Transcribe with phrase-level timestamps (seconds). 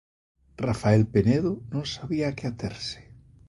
[0.63, 2.99] Rafael Penedo non sabía a que aterse.